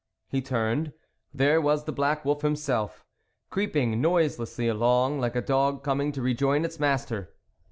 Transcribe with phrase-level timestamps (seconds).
[0.29, 0.93] He turned;
[1.31, 3.05] there was the black wolf himself,
[3.51, 7.35] creeping noiselessly along, like a dog coming to rejoin its master.